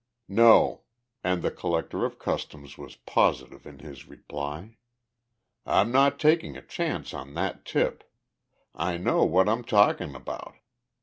"No," 0.27 0.81
and 1.23 1.43
the 1.43 1.51
Collector 1.51 2.05
of 2.05 2.17
Customs 2.17 2.75
was 2.75 2.95
positive 2.95 3.67
in 3.67 3.77
his 3.77 4.07
reply. 4.07 4.75
"I'm 5.63 5.91
not 5.91 6.17
taking 6.17 6.57
a 6.57 6.65
chance 6.65 7.13
on 7.13 7.35
that 7.35 7.65
tip. 7.65 8.11
I 8.73 8.97
know 8.97 9.23
what 9.25 9.47
I'm 9.47 9.63
talking 9.63 10.15
about. 10.15 10.55